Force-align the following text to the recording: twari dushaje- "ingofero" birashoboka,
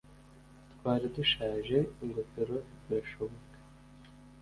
twari 0.73 1.05
dushaje- 1.15 1.77
"ingofero" 2.03 2.57
birashoboka, 2.85 3.57